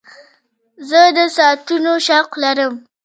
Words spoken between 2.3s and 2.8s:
لرم.